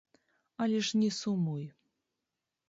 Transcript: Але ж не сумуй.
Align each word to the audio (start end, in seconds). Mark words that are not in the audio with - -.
Але 0.65 0.79
ж 0.87 1.01
не 1.01 1.09
сумуй. 1.19 1.69